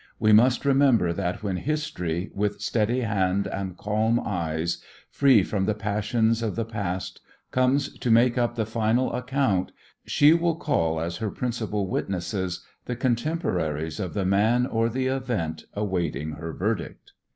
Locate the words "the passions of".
5.65-6.55